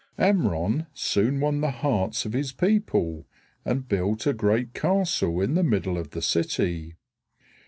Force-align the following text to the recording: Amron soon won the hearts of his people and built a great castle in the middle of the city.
Amron 0.17 0.87
soon 0.95 1.39
won 1.39 1.61
the 1.61 1.69
hearts 1.69 2.25
of 2.25 2.33
his 2.33 2.51
people 2.51 3.27
and 3.63 3.87
built 3.87 4.25
a 4.25 4.33
great 4.33 4.73
castle 4.73 5.39
in 5.41 5.53
the 5.53 5.61
middle 5.63 5.95
of 5.95 6.09
the 6.09 6.23
city. 6.23 6.95